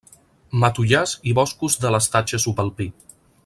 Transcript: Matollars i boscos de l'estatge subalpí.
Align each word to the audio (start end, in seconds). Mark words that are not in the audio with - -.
Matollars 0.63 1.13
i 1.31 1.35
boscos 1.41 1.77
de 1.85 1.93
l'estatge 1.97 2.41
subalpí. 2.47 2.93